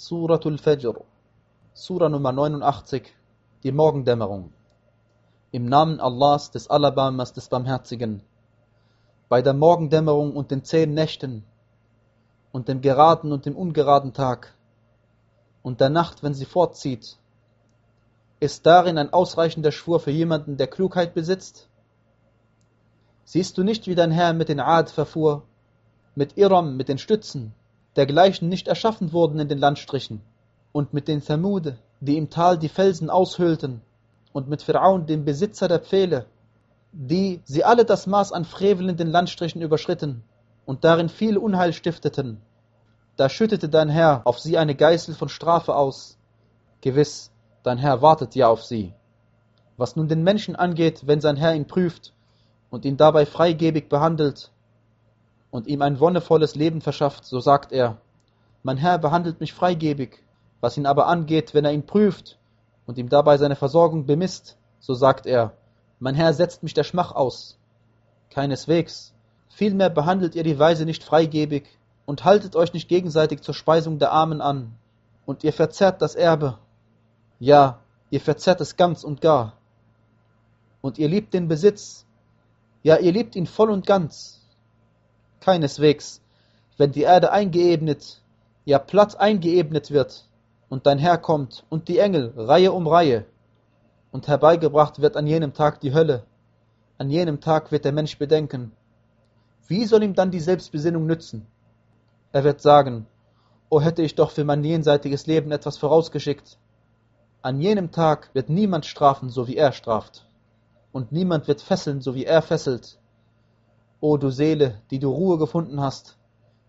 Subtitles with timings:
[0.00, 0.94] Suratul Fajr,
[1.74, 3.02] Sura Nummer 89,
[3.64, 4.52] die Morgendämmerung.
[5.50, 8.22] Im Namen Allahs, des Alabamas, des Barmherzigen.
[9.28, 11.42] Bei der Morgendämmerung und den zehn Nächten
[12.52, 14.54] und dem geraden und dem ungeraden Tag
[15.64, 17.16] und der Nacht, wenn sie fortzieht,
[18.38, 21.68] ist darin ein ausreichender Schwur für jemanden, der Klugheit besitzt?
[23.24, 25.42] Siehst du nicht, wie dein Herr mit den Ad verfuhr,
[26.14, 27.52] mit Iram, mit den Stützen,
[27.98, 30.22] dergleichen nicht erschaffen wurden in den Landstrichen,
[30.72, 33.82] und mit den Thamude, die im Tal die Felsen aushöhlten,
[34.32, 36.26] und mit Pharaon, dem Besitzer der Pfähle,
[36.92, 40.22] die sie alle das Maß an Frevel in den Landstrichen überschritten
[40.64, 42.40] und darin viel Unheil stifteten.
[43.16, 46.18] Da schüttete dein Herr auf sie eine Geißel von Strafe aus.
[46.80, 47.32] Gewiss,
[47.64, 48.94] dein Herr wartet ja auf sie.
[49.76, 52.12] Was nun den Menschen angeht, wenn sein Herr ihn prüft
[52.70, 54.52] und ihn dabei freigebig behandelt,
[55.50, 57.98] und ihm ein wonnevolles Leben verschafft, so sagt er,
[58.62, 60.22] mein Herr behandelt mich freigebig.
[60.60, 62.38] Was ihn aber angeht, wenn er ihn prüft
[62.86, 65.52] und ihm dabei seine Versorgung bemisst, so sagt er,
[66.00, 67.58] mein Herr setzt mich der Schmach aus.
[68.30, 69.14] Keineswegs.
[69.48, 71.64] Vielmehr behandelt ihr die Weise nicht freigebig
[72.06, 74.74] und haltet euch nicht gegenseitig zur Speisung der Armen an.
[75.26, 76.58] Und ihr verzerrt das Erbe.
[77.38, 79.54] Ja, ihr verzerrt es ganz und gar.
[80.80, 82.04] Und ihr liebt den Besitz.
[82.82, 84.37] Ja, ihr liebt ihn voll und ganz
[85.40, 86.20] Keineswegs,
[86.76, 88.22] wenn die Erde eingeebnet,
[88.64, 90.28] ja platt eingeebnet wird,
[90.68, 93.24] und dein Herr kommt, und die Engel, Reihe um Reihe,
[94.12, 96.24] und herbeigebracht wird an jenem Tag die Hölle,
[96.98, 98.72] an jenem Tag wird der Mensch bedenken,
[99.68, 101.46] wie soll ihm dann die Selbstbesinnung nützen?
[102.32, 103.06] Er wird sagen,
[103.68, 106.56] o hätte ich doch für mein jenseitiges Leben etwas vorausgeschickt.
[107.42, 110.26] An jenem Tag wird niemand strafen, so wie er straft,
[110.90, 112.98] und niemand wird fesseln, so wie er fesselt,
[114.00, 116.16] O du Seele, die du Ruhe gefunden hast,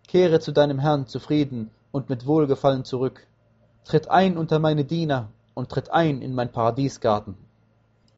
[0.08, 3.26] kehre zu deinem Herrn zufrieden und mit Wohlgefallen zurück.
[3.84, 7.36] Tritt ein unter meine Diener und tritt ein in mein Paradiesgarten.